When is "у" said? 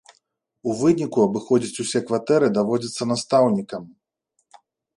0.71-0.73